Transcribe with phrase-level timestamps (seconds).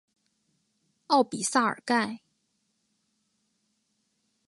[1.05, 2.21] 奥比萨尔盖。